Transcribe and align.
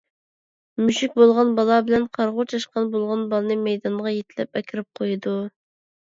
مۈشۈك 0.85 1.11
بولغان 1.17 1.49
بالا 1.57 1.75
بىلەن 1.89 2.07
قارىغۇ 2.17 2.45
چاشقان 2.53 2.87
بولغان 2.95 3.21
بالىنى 3.33 3.57
مەيدانغا 3.67 4.13
يېتىلەپ 4.15 4.59
ئەكىرىپ 4.61 4.89
قويىدۇ. 5.01 5.35